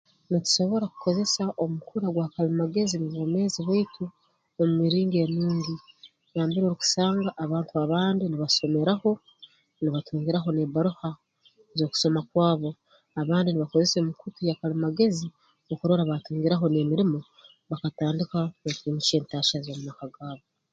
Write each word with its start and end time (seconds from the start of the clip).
Nitusobora 0.29 0.85
kukozesa 0.91 1.43
omukura 1.63 2.07
gwa 2.13 2.27
kalimagezi 2.33 2.95
mu 3.01 3.07
bwomeezi 3.13 3.59
bwaitu 3.61 4.05
omu 4.59 4.73
miringo 4.81 5.17
enungi 5.25 5.75
nambere 6.33 6.65
orukusanga 6.65 7.29
abantu 7.43 7.71
abandi 7.83 8.23
nibasomeraho 8.27 9.11
nibatungiraho 9.81 10.47
n'ebbaroha 10.51 11.11
z'okusoma 11.77 12.21
kwabo 12.29 12.69
abandi 13.21 13.47
nibakozesa 13.49 13.95
emikutu 13.99 14.39
ya 14.49 14.59
kalimagezi 14.59 15.27
okurora 15.73 16.09
baatungiraho 16.09 16.65
n'emirimo 16.69 17.19
bakatandika 17.69 18.39
kwimukya 18.79 19.15
entahya 19.19 19.57
z'omu 19.63 19.83
maka 19.87 20.07
gaabo 20.15 20.45